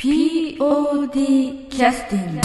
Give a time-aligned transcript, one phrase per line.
[0.00, 2.40] POD キャスティング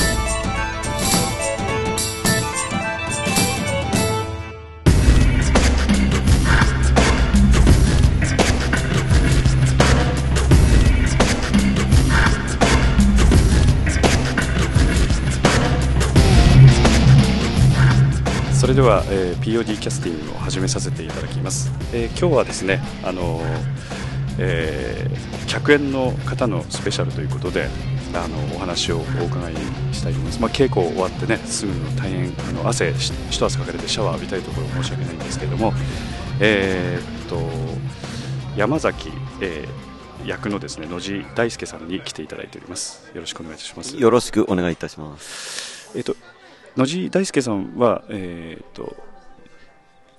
[18.51, 24.04] それでは、えー POD キャスティングを始めさせていただきます、えー今日はですねあのー
[24.39, 27.69] えー客演の方のスペシャルということで
[28.13, 29.53] あのお話をお伺い
[29.93, 35.71] したいと思います、まあ、稽古終わってねすぐの大変あの汗し一汗かかれてシャワー浴びたいところ申し訳ないんですけれども
[36.41, 37.39] えーっと
[38.57, 39.09] 山崎、
[39.41, 39.95] えー
[40.25, 43.11] 役のですね野地大輔さんに来ていただいております。
[43.13, 43.95] よろしくお願いいたします。
[43.95, 45.91] よろしくお願いいたします。
[45.95, 46.15] えっと、
[46.75, 48.95] 野地大輔さんは、えっと、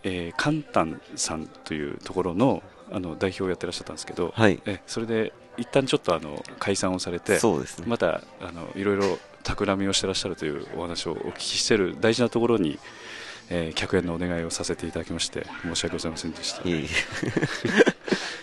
[0.05, 4.61] えー、カンタンさんというところのあの代表をやってらっしゃったんですけど、はい。
[4.67, 7.85] えそれで一旦ちょっとあの解散をされて、そうですね。
[7.89, 12.79] またあのいろいろ企みをしてらっしゃるというお話をお聞きしている大事なところに、
[13.51, 16.63] えー客演のお願いをさせていただきまして申し訳ございませんでした。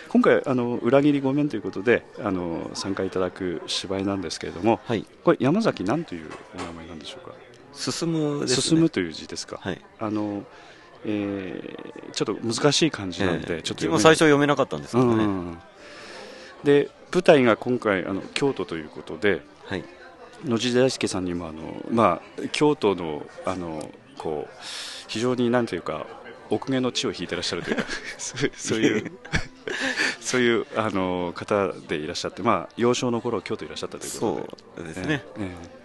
[0.09, 5.05] 今回あの裏切りごめんということであの参加いただく芝居なんですけれども、はい。
[5.23, 7.33] これ山崎なんというお名前なんでしょうか？
[7.73, 8.61] 進むですね。
[8.61, 9.57] 進むという字ですか？
[9.59, 9.81] はい。
[10.00, 10.44] あの、
[11.06, 15.26] えーちょっと難しい漢字なんで、ええちょっと自分も最初読めなかったんですけうどね。
[15.26, 15.58] んうん
[16.64, 19.84] で舞台が今回あの京都ということではい。
[20.46, 24.54] 野地大輔さんにもあの、まあ、京都のあのこう
[25.08, 26.06] 非常になんていうか
[26.50, 27.84] 奥下の地を引いてらっしゃるというか
[28.18, 29.12] そういう
[30.20, 35.24] そういうあの方でいらっしゃって、まあ、幼少の頃京都いらっしゃったということでそうですね。
[35.40, 35.84] ええ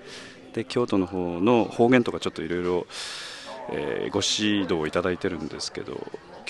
[0.54, 2.86] で京都の方の方言とかちょっといろいろ
[3.72, 5.92] えーご指導をいただいてるんですけど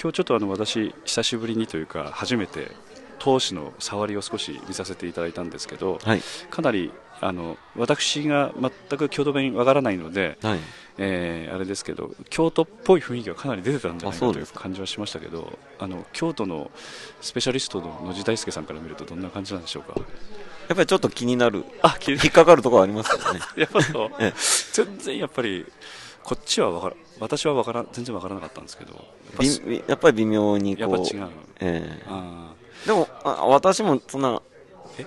[0.00, 2.70] 今日ちょっとあの私久しぶりにというか初めて
[3.18, 6.22] 投資の触りを少し見させていただいたんですけどはい。
[6.50, 10.58] かなりあの私が全く京都弁わからないので、はい。
[10.98, 16.70] えーあれですけど京都っぽい雰囲気がかなり出てたんじゃないかという感じはしましたけどあの京都の
[17.20, 19.94] スペシャリストの野地大輔さんから見るとどんな感じなんでしょうか？
[20.68, 21.64] やっぱりちょっと気になる。
[21.82, 23.40] あ気に引っかかるところありますよね。
[23.56, 24.34] やっぱそうええ
[24.72, 25.66] 全然やっぱり
[26.22, 28.94] こっちはわから私はわから全然わからなかったんですけど
[29.88, 30.90] やっぱり微妙にこう。
[30.90, 31.28] やっぱ違う
[31.60, 32.02] ええ。
[32.08, 32.52] あ
[32.86, 34.40] でも、あ私もそんな
[34.98, 35.06] え、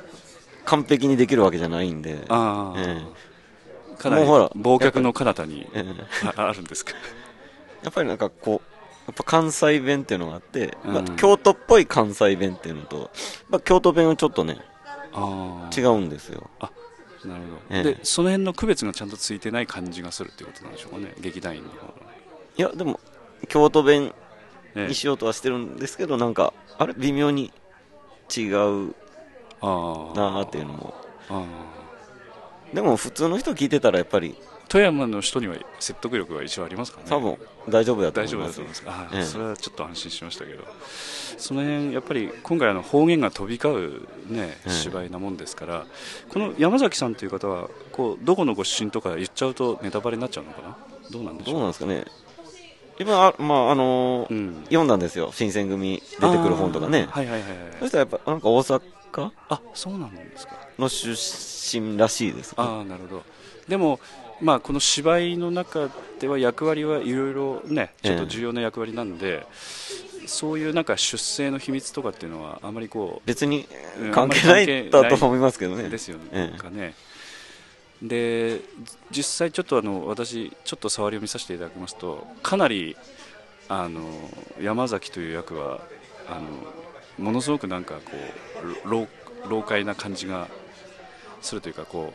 [0.66, 2.16] 完璧にできるわけじゃないんで。
[2.18, 2.74] ーあ。
[2.76, 3.98] ー、え。
[3.98, 6.30] かなりもうほら忘却の彼方にええ。
[6.36, 6.94] ああるんですか？
[7.84, 8.68] やっぱりなんかこう、
[9.08, 13.10] やっぱ関西弁っていうのがあって、まあうん京都っぽい関西弁っていうのと、
[13.50, 14.58] まあ、京都弁はちょっとね、
[15.14, 16.50] あー違うんですよ。
[17.26, 17.84] なるほど、ええ。
[17.84, 21.94] でその辺の区別がちゃんとついてない感じがするっていうことなんでしょうかね劇団員の方の
[22.58, 23.00] いや、でも、
[23.48, 24.14] 京都弁
[24.76, 24.88] ええ。
[24.88, 27.52] にしようとはしてるんですけど、なんか、あれ、微妙に
[28.36, 28.94] 違う
[29.62, 30.94] なーっていうのも。
[32.74, 34.36] でも、普通の人聞いてたら、やっぱり、
[34.70, 37.04] 富山の人には説得力が一応ありますかね。
[37.10, 39.12] 多分、大丈夫だと大丈思います夫だと思います。
[39.12, 39.26] あー、ええ。
[39.26, 40.64] それはちょっと安心しましたけど。
[41.38, 44.70] その辺やっぱり今回あの方言が飛び交う、ね、ええ。
[44.70, 45.86] 芝居なもんですから、
[46.30, 50.78] この山崎さんという方はこうどこのご出身とか言っちゃうとネタバレになっちゃうのかな？
[51.10, 51.54] どうなんでしょう？
[51.56, 52.06] どうなんですかね。
[53.02, 54.64] 今、あまあ、あのーうん。
[54.66, 55.32] 読んだんですよ。
[55.34, 56.02] 新選組。
[56.20, 57.08] 出てくる本とかね。
[57.10, 57.58] はいはいはいはい。
[57.80, 58.82] そしたらやっぱ、なんか大阪？
[59.50, 60.54] あそうなんですか。
[60.80, 62.56] の出身らしいです、ね。
[62.58, 63.24] ああなるほど。
[63.68, 64.00] でも
[64.40, 65.90] まあこの芝居の中
[66.20, 69.46] では役割はいろいろねちょっと重要な役割なんで、
[70.28, 73.68] そういうなんか出世の秘密とかっていうのはあまりこ別に
[74.00, 75.84] うん関係ないだと思いますけどね。
[75.88, 76.58] うですよね、ええ。
[76.58, 76.94] かね
[78.02, 78.62] で
[79.12, 82.98] 実際ちょっとあの私ちょっと触りを見させていただきますとかなり
[83.70, 84.02] あの
[84.60, 85.82] 山崎という役は
[86.28, 86.40] あ
[87.20, 88.12] のものすごくなんかこ
[88.86, 89.08] う老
[89.48, 90.48] 老快な感じが
[91.42, 92.14] するというかこ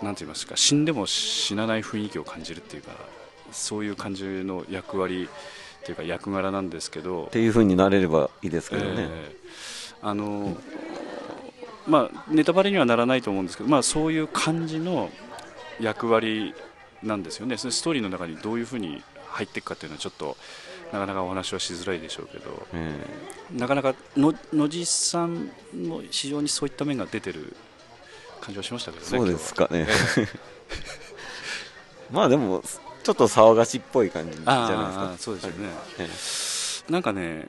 [0.00, 2.92] うなんて言いますか死んでも死なない雰囲気を感じるっていうか
[3.52, 5.28] そういう感じの役割
[5.84, 8.92] というか役柄なんですけどっていう風になれればいいですけどね。
[8.98, 9.42] えー
[10.04, 10.56] あの
[11.86, 15.10] まあ、ネタバレにはならないと思うんですけど、まあ、そういう感じの
[15.80, 16.54] 役割
[17.02, 20.36] なんですよね、そのストーリーの中にどういうふうに入っていくかっていうのはちょっと
[20.92, 22.94] なかなかお話はしづらいでしょうけど、え
[23.52, 27.56] なかなかの野地さんも非常にそういった面が出てる
[28.40, 29.88] 感じはしましたけどね、そうですかね。
[32.12, 32.62] まあでも、
[33.02, 35.12] ちょっと騒がしっぽい感じじゃあないですか。
[35.14, 35.56] あそうですよね、
[36.88, 36.92] え。
[36.92, 37.48] なんかね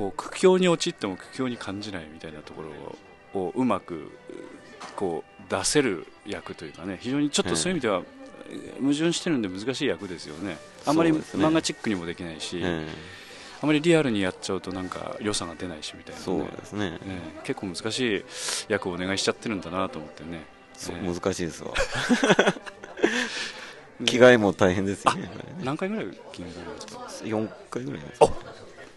[0.00, 2.96] こう苦境に陥っても苦境に感じないみたいなところを
[3.32, 4.10] をうまく
[4.96, 8.10] こう出せる役というかね非常にちょっとそういう意味では、えー
[8.80, 10.56] 矛盾してるんで難しい役ですよね。
[10.84, 12.88] あんまり漫画チックにもできないし、ええ。
[13.62, 16.90] あまりリアルにやっちゃうとなんか良さが出ないしみたいな、ね、そうですね。
[16.90, 16.98] ね
[17.44, 18.24] 結構難しい
[18.66, 20.46] 役をお願いしちゃってるんだなと思ってね。
[20.76, 21.72] そうね難しいですわ。
[24.04, 25.30] 着替えも大変ですよね。
[25.62, 28.26] 何回ぐらい気になるんですか？4回ぐらいですか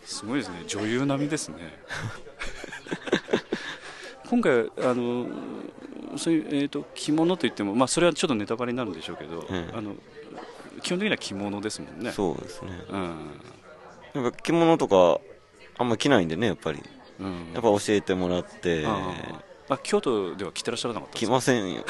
[0.06, 0.64] すごいですね。
[0.68, 1.80] 女優並みですね。
[4.30, 5.28] 今回あの
[6.18, 9.78] そういう、えー、と着物といっても、まあ、それはちょっとネタバレになるんでしょうけど、ええ。
[9.78, 9.96] あの
[10.82, 12.12] 基本的には着物ですもんね。
[12.12, 12.72] そうですね。
[12.90, 13.42] うん。
[14.14, 15.20] なんか着物とか
[15.78, 16.82] あんま着ないんでねやっぱり。
[17.20, 17.54] うん。
[17.54, 18.86] やっぱ教えてもらって。
[18.86, 21.26] ああ京都では着てらっしゃらなかったんです。
[21.26, 21.84] か着ませんよ。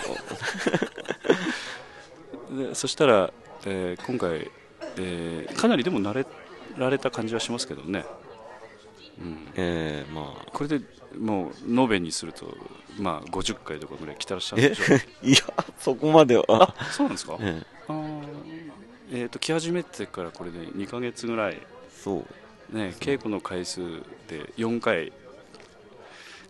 [2.70, 3.34] でそしたら、
[3.66, 4.52] えー今回、
[4.98, 6.26] えーかなりでも慣れ
[6.78, 8.06] られた感じはしますけどね、
[9.20, 10.52] うん、えー、まあ。
[10.52, 10.82] これで
[11.18, 12.58] もう延べにすると、
[12.98, 15.00] まあ、50回とかぐらい来てらっしゃるでしょう。
[15.28, 15.38] いや
[15.80, 16.46] そこまでは。
[16.50, 18.24] あそうなんですか、えー
[19.12, 21.62] えー、と来始めてからこれで2ヶ月ぐらい、
[22.04, 22.26] そ
[22.72, 22.76] う。
[22.76, 23.82] ね、稽古の回数
[24.28, 25.14] で4回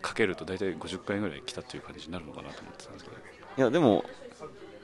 [0.00, 3.16] かけると大体50回ぐらい来たという感じになるのかなと思ってたんですけど、
[3.58, 4.04] いやでも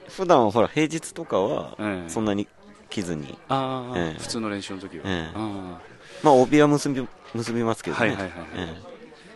[0.09, 2.09] 普段はほら平日とかはええ。
[2.09, 2.47] そんなに
[2.91, 4.19] 着ずに、ああ、ええ。
[4.19, 5.37] 普通の練習の時は、ええ。
[5.37, 5.79] あ
[6.21, 8.37] まあ帯は結び結びますけどね、はいはいはいはい。
[8.57, 8.91] ええ。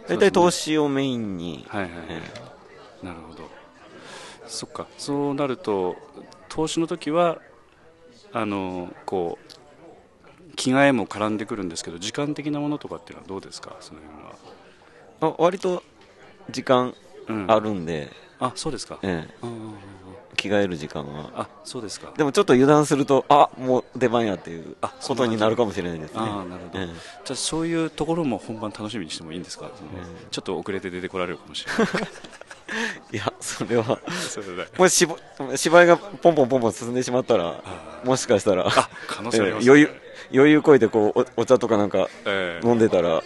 [0.08, 2.22] 大体投資をメインに、あはいはいはい、え
[3.02, 3.50] なるほど。
[4.46, 4.88] そっか。
[4.98, 5.98] そうなると
[6.50, 7.42] 投資の時は
[8.32, 13.76] あのこう着替えも絡んでくるんですけど時間的なものとかっていうのはどうですか？
[13.80, 14.36] その辺は、
[15.22, 15.84] あ割と
[16.52, 16.94] 時間
[17.28, 17.52] うん。
[17.52, 19.46] あるんで、あそうですか、ええ
[20.50, 21.32] 着替える時間は。
[21.36, 22.12] あそうですか。
[22.18, 26.20] でもちょっと油断するとあもう出番やっていうあことになるかもしれないですね。
[26.20, 29.70] あーなるほど、えじゃあそういうところも本番楽しみにしてもいいんですか、え
[30.32, 31.88] ちょっと遅れて出てこられるかもしれない。
[33.12, 35.08] え いやそれはそれでもし
[35.56, 37.62] 芝居がポンポンポンポン進んでしまったら
[38.04, 42.68] もしかしたらあ可能性あります、ええ余裕余裕こいてこうおお茶とかなんかええ。
[42.68, 43.22] 飲んでたら、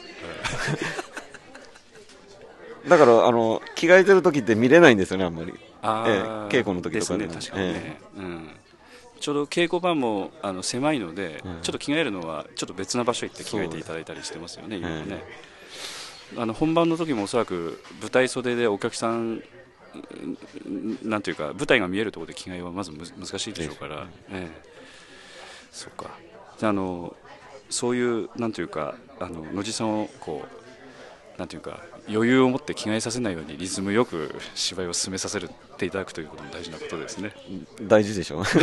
[2.90, 5.54] だからあの着替えてる時って見れないんですよねあんまり。
[5.82, 8.50] あええー稽古の時とかでですもね確かにね、うん、
[9.20, 15.24] ちょうど稽古場もあの狭いので、うんちょっと着替えるのはちょっと別な場所行って着替えていただいたりしてますよね、今ええね、
[16.38, 19.42] あの本番の時もおそらく舞台袖でお客さん
[20.66, 24.70] うんなんていうか舞台が見えるところで着替えはまずむ難しいでしょうから、ええ。
[25.72, 26.12] そうか。
[26.58, 27.16] じゃああの
[27.70, 35.40] そういうなんていうかあの野地さんをこうなんていうか余裕を持って着替えさせないようにリズムよく芝居を進めさせ
[35.78, 37.34] ていただくということも大事なことですね。
[37.82, 38.44] 大事でしょ。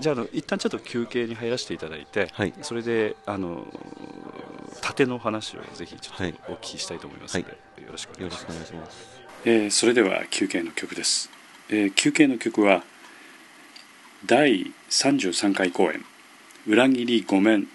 [0.00, 2.54] じゃああの一旦ちょっと休憩に入らせていただいて、はい。
[2.62, 3.66] それであの
[4.80, 7.56] 縦の話をぜひちょっとはいお聞きしたいと思いますので、よ
[7.92, 8.42] ろしくお願いします。
[8.42, 8.54] よろしくお。
[8.54, 9.20] 願いします。
[9.44, 11.30] えーそれでは休憩の曲です、
[11.70, 12.84] えー休憩の曲は
[14.26, 16.04] 第33回公演
[16.68, 17.66] 「裏切りごめん」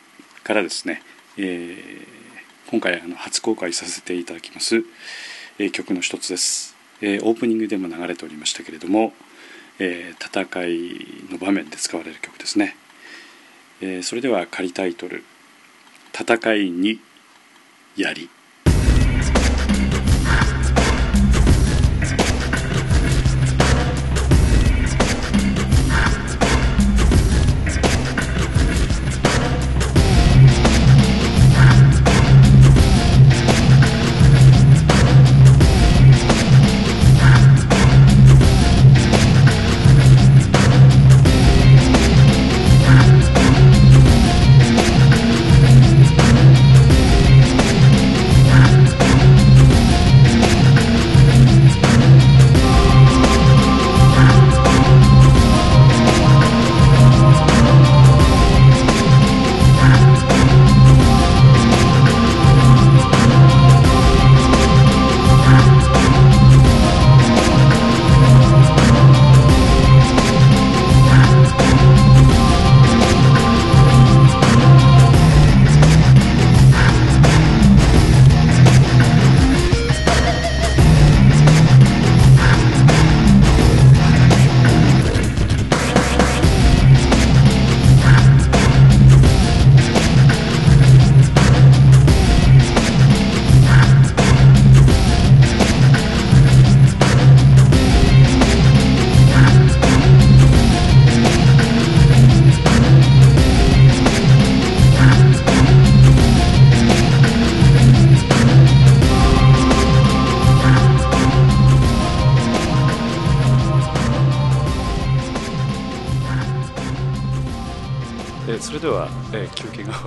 [0.44, 1.02] からですね、
[1.38, 2.25] えー
[2.68, 4.84] 今回あの初公開させていただきます、
[5.60, 9.14] えー曲の一つです、えーオープニングでも流れておりましたけれども、
[9.78, 10.66] えー戦
[11.28, 12.76] いの場面で使われる曲ですね、
[13.82, 15.24] えーそれでは仮タイトル
[16.20, 17.00] 「戦いに
[17.96, 18.30] 槍」「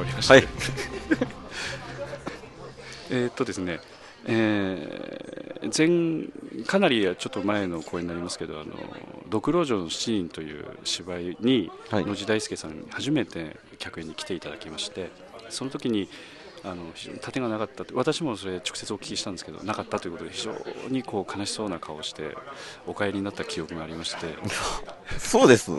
[0.05, 0.49] りまして、はい。
[3.11, 3.81] えーっとですね、
[4.27, 5.39] えー
[5.77, 8.73] 前かなりちょっと前の公演になりますけど「あの
[9.29, 12.05] ドクロ城の七人」という芝居に、はい。
[12.05, 15.11] 野地大輔さんに初めて客演に来ていただきまして
[15.51, 16.09] その時に
[16.65, 20.55] あの非常に盾がなかったって私もそれ直接お聞きしたんですけどなかったということで非常
[20.89, 22.37] にこう悲しそうな顔をして
[22.87, 24.27] お帰りになった記憶がありまして。
[25.19, 25.71] そうです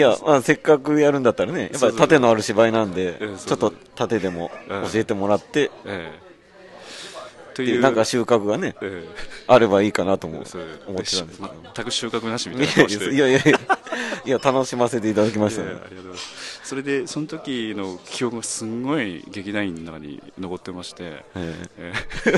[0.00, 1.98] いや、まあ、せっかくやるんだったらね、やっぱりそうそう。
[1.98, 4.82] 盾のある芝居なんで、ええちょっと盾でもうん。
[4.90, 6.30] 教えてもらって、ええ
[7.54, 7.80] とでいう。
[7.80, 9.04] なんか収穫がね、え
[9.46, 11.50] あればいいかなと思ってたんですけど。
[11.74, 12.74] 全く収穫なしみいたいな。
[12.74, 13.04] 顔して？
[13.04, 13.58] やいやいやいや、
[14.26, 15.72] いや、楽しませていただきましたね。
[16.64, 21.54] それでその時の記憶がすんごい劇団員の中に残ってまして、え。
[21.78, 21.92] え
[22.26, 22.32] え。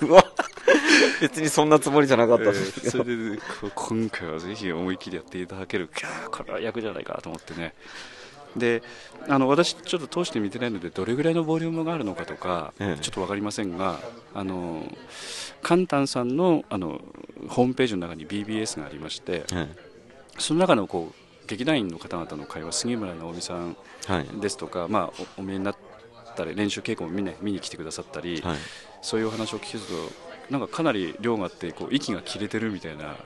[0.06, 0.24] うわ、
[1.20, 2.90] 別にそんなつもりじゃなかえったんですけど。
[2.90, 3.38] それで
[3.74, 5.88] 今回はぜひ思い切りやっていただける
[6.30, 7.74] これは役じゃないかと思ってね
[8.56, 8.82] で
[9.28, 14.00] あの私ちょっと通して見てないのでどれぐらいのボリュームがあるのかとか、ええちょっと分かりませんが
[14.34, 14.90] あの
[15.62, 17.02] カンタンさんのあの
[17.48, 19.68] ホームページの中に BBS がありましてえ
[20.38, 23.76] その中のこう劇団員の方々の会話杉村直美さん
[24.08, 24.26] えはい。
[24.40, 25.76] ですとか、まあ、おお見えになっ
[26.36, 28.56] たり練習稽古も見,、ね、見に来てくださったり、はい。
[29.02, 33.16] そういうお話を聞くとなんかかなり量があってこう息が切れてるみたいな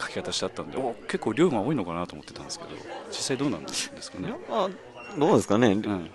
[0.00, 2.70] 書き方してあったんでお結構量が多いのかなと思ってたんですけど
[3.08, 4.34] 実際どうなんですかね？
[4.48, 4.70] まあ、
[5.18, 6.10] どうですかね、うん。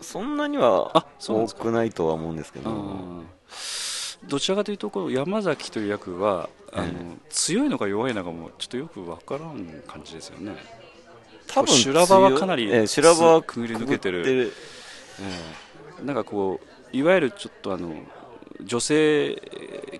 [0.00, 3.26] そんなには多くないとは思うんですけど、うん
[4.26, 6.90] どちらかというとこの山崎という役はあの、え
[7.30, 10.56] 強いのか弱いのかもちょっとよく分からん感じですよね。
[11.46, 14.24] 多分修羅場はかなりええ修羅場はくぐり抜けてる。
[14.26, 14.52] え
[16.02, 16.04] え。
[16.04, 16.60] なんかこ
[16.92, 17.94] ういわゆるちょっとあの
[18.62, 19.40] 女性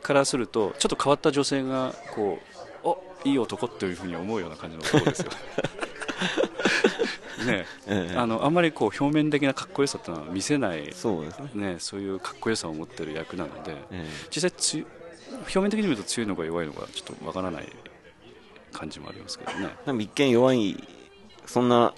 [0.02, 2.38] からするとちょっと変わった女性がこ
[2.84, 5.30] うおいい男というふうに思うような感じの男ですよ。
[7.46, 8.08] ねえ。
[8.10, 11.50] えあのあんまりこう表面的なかっこよさってのは見せない、そうですね。
[11.54, 14.84] ね、そういうかっこよさを持ってる役なのでえ実際つ
[15.32, 17.68] 表面的に見ると強いのか弱いのかちょっとわからない
[18.72, 19.68] 感じもありますけどね。
[19.84, 20.82] えでも一見弱い、
[21.46, 21.94] そんな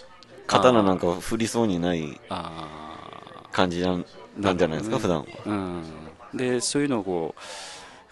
[0.47, 2.21] 刀なんか振りそうにない
[3.53, 4.05] 感じなん
[4.59, 5.27] じゃないですか、普段は。
[5.47, 5.83] うん、
[6.35, 7.41] でそういうのをこう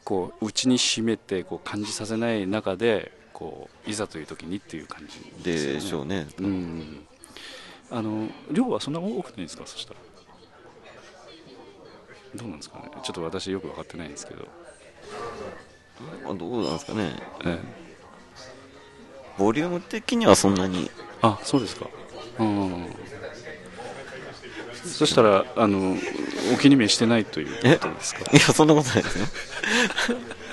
[0.04, 5.72] こう内に秘めてこう感じさせない中でこういざという時にっていう感じでね。
[5.74, 6.26] でしょうね。
[6.38, 7.06] うん
[7.90, 9.62] あの量はそんな多くないんですか？
[9.66, 10.00] そしたら。
[12.34, 12.90] どうなんですかね？
[13.02, 14.46] ちょっと私よく分かってないんですけど、
[16.26, 17.12] あどうなんですかね？
[17.46, 17.58] ええ、
[19.38, 20.90] ボリューム的にはそんなに。
[21.22, 21.88] あそうですか。
[22.38, 22.86] うん
[24.88, 25.96] そしたらあの
[26.54, 27.76] お気に召してないというえ？
[27.76, 28.20] ことですか？
[28.32, 29.26] いや、そんなことないですよ。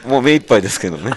[0.08, 1.12] もう目いっぱいですけどね。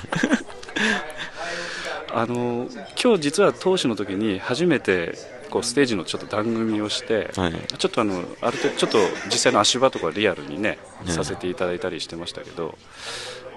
[2.15, 2.69] あの
[3.03, 5.15] 今日実は投手の時に初めて
[5.51, 7.53] こうステージのちょっと番組をして、はい。
[7.77, 12.77] ちょっとあのある程度ちょっと実際の足場とかリアルにねねさせていただいたりしてましたけど、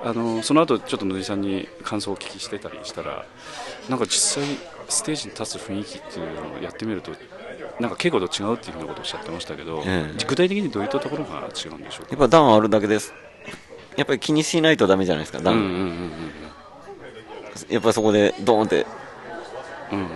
[0.04, 3.26] あのその後ちょっと野地さんに感想をお聞きしてたりしたら
[3.90, 4.58] なんか実際
[4.90, 7.12] ステージに立つ雰囲気っていうのをやってみると
[7.80, 10.26] なんか稽古と違うっていうふうなことをおっしゃってましたけど、ええ。
[10.28, 12.08] 具体的にどういったところが違うんでしょうか？
[12.12, 13.14] やっぱ段あるだけです。
[13.98, 15.56] やっぱり気にしないとダメじゃないですか、段。
[15.56, 16.12] うんうんうん
[17.70, 18.86] やっぱりそこでドーンって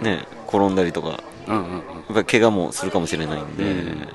[0.01, 1.79] ね、転んだりとか、やうんうんうん。
[1.79, 4.07] っぱり怪我もするかもしれないんで、うん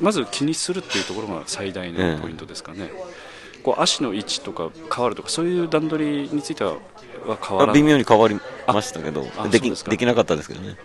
[0.00, 2.90] まず気にするっていうところが最大のポイントですかね、
[3.62, 6.76] こう足の位置とか変わるとかそういう段取りについては
[7.26, 10.76] は変わらない微妙に変わりましたけどあ、できできなかったですけどね。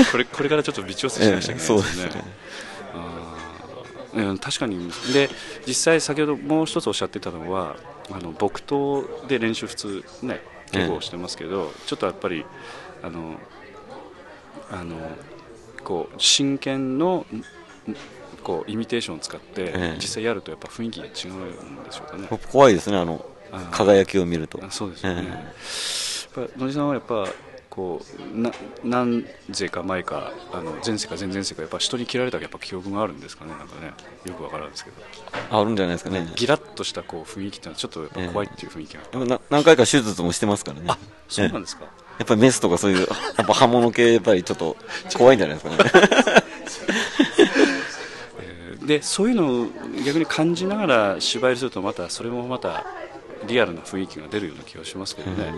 [0.00, 2.24] あこれこれからちょっと微調整しなくちゃいけないですよね,、ええそうですね。
[4.14, 4.90] うん確かに。
[5.12, 5.30] で
[5.66, 7.76] 実際先ほどもう一つおっしゃってたのは
[8.10, 12.44] あの木刀で練習普通ね稽古をしてますけど、ちょっとやっぱり
[13.02, 13.36] あの
[14.70, 14.96] あの
[15.82, 17.44] こう真剣のん
[18.42, 19.96] こうイミテーションを使って、ええ。
[19.96, 22.28] 実際やるとやっぱ雰囲気が違うんでしょうかね。
[22.50, 23.24] 怖いですね、あの
[23.70, 24.60] 輝きを見ると。
[24.62, 26.40] あそうですよね、え。
[26.42, 27.28] やっぱ野地さんはやっぱ
[27.74, 28.02] こ
[28.34, 28.52] うな
[28.84, 33.94] 何世か前かあの前世か前々世かやっぱ人に切られたやっぱ記憶があるんですかねなんかね
[34.26, 34.96] よくわからんですけど。
[35.50, 36.30] あるんじゃないですかね。
[36.36, 40.84] ギラッとしたこう雰囲気っていうのはちょっとやっぱ怖いっていう雰囲気が、でもな何回か手術もしてますからね。
[40.88, 40.98] あ
[41.30, 41.84] そうなんですか、
[42.18, 43.04] やっぱりメスとかそういう、や
[43.42, 44.76] っぱ刃物系、やっぱりちょっと
[45.16, 45.90] 怖いんじゃないですかね。
[48.38, 49.66] えーでそういうのを
[50.04, 52.84] 逆に感じながら芝居するとまたそれもまた
[53.46, 55.54] リアルな雰囲気が出るような気がしますけどね、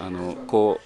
[0.00, 0.80] あのこ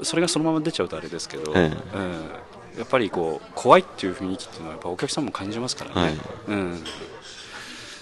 [0.00, 2.30] うそれがそのまま出ちゃうとあれですけど、えうん。
[2.78, 6.18] やっぱりこう怖いっていう雰囲気っていうのはやっぱお客さんも感じますからね、はい。
[6.48, 6.84] うん、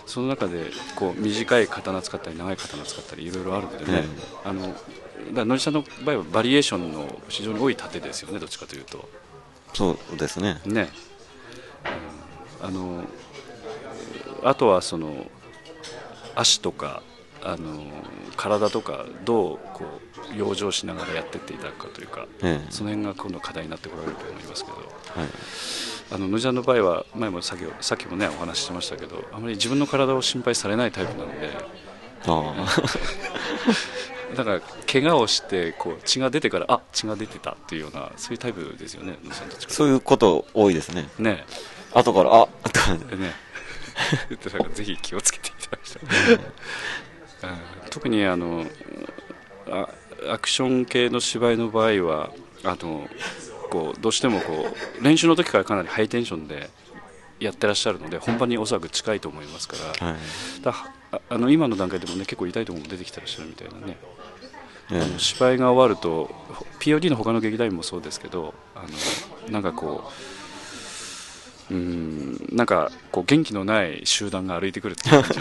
[0.06, 4.04] そその中でこう短い刀使ったり長い刀使ったりいろいろあるのでね、
[4.44, 4.74] あのだか
[5.34, 9.08] ら野地さんの場合はバリエーションの非常に多い盾ですよねどっちかというと。
[9.74, 10.60] そうですね。
[10.64, 10.88] ね、
[12.60, 12.66] うん。
[12.66, 13.04] あの
[14.44, 15.26] あとはその
[16.34, 17.02] 足とか
[17.42, 17.82] あの
[18.36, 19.84] 体とかどうこ
[20.32, 22.66] う養生しながらやってっていただくかというか、ええ。
[22.70, 24.76] その辺が今度課題になってこられると思いますけど。
[24.76, 24.88] はい。
[26.10, 31.50] あの野地さんの場合は前もさっきさっきもねお話ししてましたけどあまり自分の体を心配されないタイプなので
[32.26, 32.66] あ
[34.34, 39.18] だ から怪我をしてこう血が出てからあ血が出てたっていうようなそういうタイプですよね
[39.68, 41.10] そういうこと多いですね。
[41.18, 41.44] ね。
[41.92, 43.34] 後からあとかえね。
[44.74, 46.40] ぜひ気をつけていただきたい、う ん
[47.90, 48.64] 特にあの
[49.70, 49.88] あ
[50.30, 52.30] アクション系の芝居の場合は
[52.64, 53.08] あの
[53.70, 54.66] こうどうしてもこ
[55.00, 56.70] う練習の時からかなりハイテンションで
[57.40, 60.16] やってらっしゃるので本番におそらく近いと思いますから,、はい。
[60.64, 63.96] ああの今の段階でもね結構痛いところも出てきてらっしゃるみたいなね、
[64.90, 66.30] え芝居が終わると
[66.80, 68.82] POD の他の劇団員もそうですけどあ
[69.46, 70.10] のなんかこ
[71.70, 75.38] ううんなんかこう元気のない集団が歩いてくるっていう感じ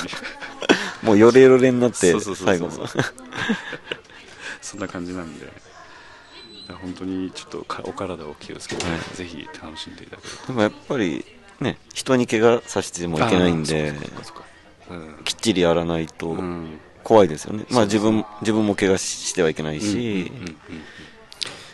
[1.03, 2.87] もうヨレヨレになって最後の。
[4.61, 5.47] そんな感じなんで。
[6.81, 9.15] 本当にちょっとかお体を気をつけて、はい。
[9.15, 10.47] ぜひ楽しんでいただけると。
[10.47, 11.25] でもやっぱり
[11.61, 13.93] ね人に怪我させてもいけないんで
[15.23, 16.35] きっちりやらないと
[17.03, 20.57] 怖いですよね、まあ自分自分も怪我してはいけないし、うんうんうんうん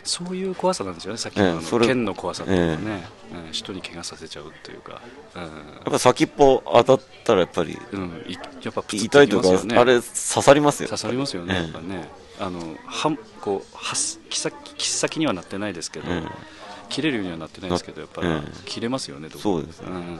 [0.04, 1.18] そういう怖さなんですよね。
[1.18, 3.08] さっきの,、あの剣の怖さっていうのはね、
[3.46, 3.52] うん。
[3.52, 5.00] 人に怪我させちゃうっていうか、
[5.34, 5.46] や
[5.88, 8.00] っぱ先っぽ当たったらやっぱりうん。
[8.00, 10.88] うん、いやっぱプツッ痛いというか、あれ刺さりますよ。
[10.88, 11.62] 刺さりますよね、ええ。
[11.62, 12.08] やっぱね。
[12.40, 16.24] あのはこうはす切先切っ先にはなってないですけど、え
[16.88, 18.50] 切れるようにはなってないですけどやっぱり、ええ。
[18.64, 19.88] 切れますよねどこそうですね。
[19.90, 20.18] ん。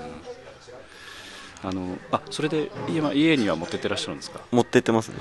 [1.64, 4.40] あのあそれで今家には持ってってらっしゃるんですか？
[4.52, 5.16] 持ってってますね。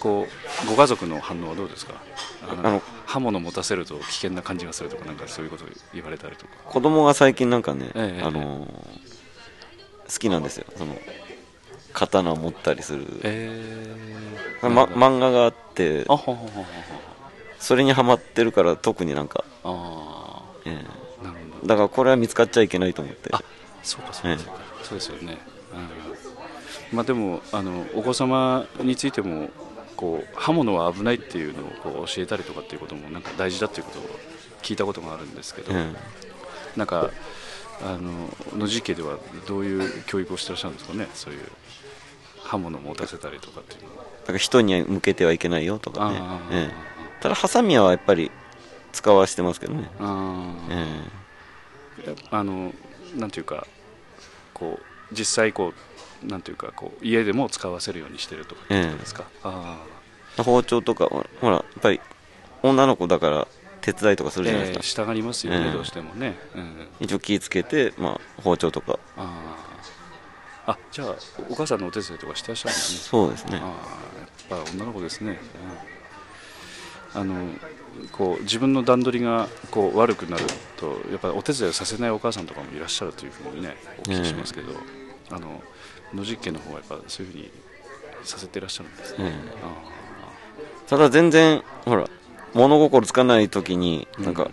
[0.00, 0.26] こ
[0.64, 1.94] うご家族の反応はどうですか？
[2.50, 6.52] あの刃物持たせると危険な感じがするとかなんかそういうこと言われたりとか。
[6.64, 9.16] 子供が最近なんかね、ええあのー
[10.08, 10.66] 好きなんですよ。
[10.76, 10.96] その
[11.92, 13.96] 刀を持ったりする、え
[14.62, 16.06] ま、漫画があって
[17.58, 20.84] それにはまってるから特になんか、あえ
[21.20, 21.56] あなるほど。
[21.64, 23.30] えだからこれは見つかっちゃいけないと思って。
[23.32, 23.40] あ
[23.82, 25.38] そうかそうかそうか、そうですよね、
[26.92, 26.96] うん。
[26.96, 29.48] まあ、でもあのお子様についても
[29.96, 34.02] こう刃物は危ないっていうのをこう教えたりとかっていうこともなんか大事だっていうことを
[34.62, 35.92] 聞いたことがあるんですけど、え
[36.76, 37.10] なんか
[37.82, 41.08] あの野地家ではどういう教育をしてらっしゃるんですかね？
[41.14, 41.40] そういう
[42.42, 44.04] 刃物を持たせたりとかっていうのは。
[44.04, 46.18] だから人に向けてはいけないよとかね。
[46.20, 48.30] あ、ええただハサミはやっぱり
[48.92, 52.72] 使わしてますけどね、あえーあの
[53.16, 53.66] なんていうか
[54.52, 55.74] こう実際こう
[56.26, 59.78] なんていうかこう家でも使わせるようにしてるとかってことですか、あ
[60.38, 62.00] え包丁とかほらやっぱり
[62.62, 63.48] 女の子だから
[63.80, 65.72] 手伝いとかすあるじゃないですか、えー従いますよね、ええ。
[65.72, 68.98] どうしてもね、うん、一応気ぃつけて、まあ、包丁とか。
[69.16, 71.14] あーあじゃあ
[71.48, 72.98] お母さんのお手伝いとかしてらっしゃるんですね。
[73.08, 73.60] そうですね。
[73.62, 73.66] あ
[74.50, 75.38] あやっぱ女の子ですね、
[77.14, 77.20] うん。
[77.20, 77.48] あの
[78.10, 80.44] こう自分の段取りがこう悪くなる
[80.76, 84.72] とやっぱりお手伝いをさせないお母さんとかもいらっしゃるというふうにねお聞きしますけど、
[85.30, 85.62] あの
[86.14, 87.50] 野実家の方はやっぱそういうふうに
[88.24, 89.32] させていらっしゃるんですね、
[90.88, 92.08] ただ全然ほら
[92.54, 94.50] 物心つかない時になんか、うん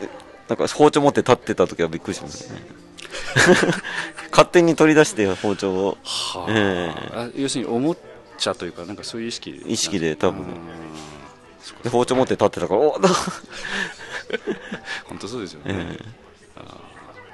[0.00, 0.08] え
[0.48, 2.60] なんか包丁持って立ってた時はびっくりしましたね。
[4.30, 5.98] 勝手に取り出して包丁を。
[6.04, 6.50] あはあ。
[6.50, 7.96] えあ要するにおも
[8.38, 10.44] ちゃというかなんかそういう意識意識で多分。
[11.90, 13.08] 包丁持って立ってたからおだ
[15.06, 16.21] 本当そうですよね、えあー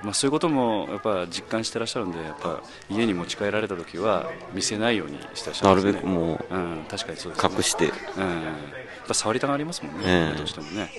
[0.02, 6.08] まあ、そういうこともやっぱ実感してらっしゃるんでやっぱ家に持ち帰られた時は見せないようにしてらっしゃなるるんですね。
[6.08, 7.84] べくもううん、確かにそうです、ね、隠して。
[7.86, 10.36] うん、やっぱ触りたがりますもんね、ええ。
[10.36, 10.90] どうしてもね。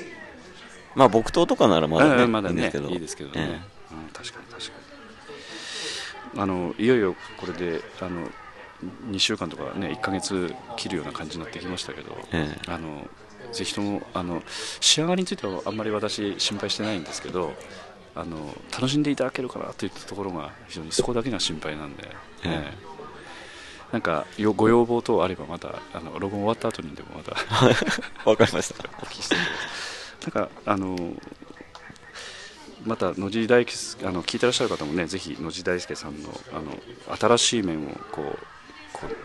[0.96, 2.72] まあ木刀とかならまだね,、うんまだね。
[2.74, 3.30] いいんですけど。
[3.30, 4.72] ね、えうん、確かに確か
[6.36, 6.42] に。
[6.42, 8.28] あのいよいよこれであの
[9.10, 12.72] 2週間とかね1ヶ月切るような感じになってきましたけど、ええ。
[12.72, 13.08] あの
[13.52, 14.44] ぜひともあの
[14.80, 17.54] 仕上がりについてはあんまり私心配してないんですけど
[18.16, 22.50] あの楽しんでいただけるかなといったところが非常にそこだけが心配なんで、ええ。
[22.50, 22.90] ええ。
[23.92, 27.36] なんかよご要望等あればまたあの録音終わった後にでもまた
[27.68, 28.88] えわかりました。
[29.02, 31.14] お聞きしてなんかあの
[32.86, 38.40] また野地大輔あの聞いてらっしゃる方もねぜひ野地大輔さんのあの新しい面をこう
[38.94, 39.16] こう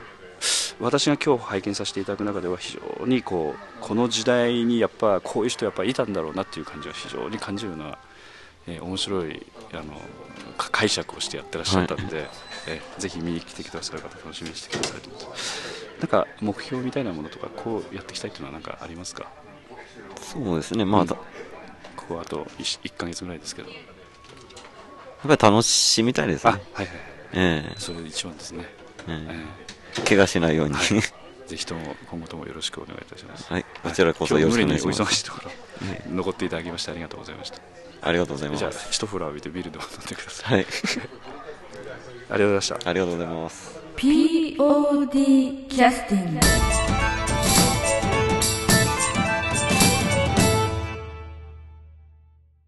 [0.81, 7.99] 私が今日拝見させていただく中では非常にこうこの時代にやっぱこういう人やっぱいたんだろうなっていう感じは非常に感じるような
[8.67, 9.83] えー面白いあの
[10.57, 12.29] か解釈をしてやってらっしゃったんで、
[12.69, 15.11] えーぜひ見に来てくださる方楽しみにしてくださいと。
[16.01, 19.31] なんか目標みたいなものとかこうやっていきたいっていうのは何かありますか？
[20.21, 21.09] そうですね、まあ、うん。
[21.09, 21.17] こ
[22.09, 23.73] こあと 1, 1ヶ月ぐらいですけど、っ
[25.23, 26.63] ぱり楽しみたいですあね。
[26.75, 26.97] はいはい。
[27.35, 28.65] えそれ一番ですね、
[29.09, 29.45] ええ。
[29.99, 30.75] え怪我しないように。
[30.75, 31.01] ー
[31.47, 33.53] ぜひとも今後ともよろしくお願いいたします。
[33.53, 33.67] はい。
[33.83, 34.99] こちらこそよろしくお願いします。
[34.99, 35.41] 今日無理にお忙しいとこ
[36.09, 37.59] ろ、残っていただきましてありがとうございました
[38.05, 38.89] ありがとうございまじゃあす。
[38.91, 40.67] 一風呂浴びてビールでも飲んでくださいはい。
[42.31, 43.79] ありがとうございましたありがとうございます。
[43.97, 46.41] POD キャスティング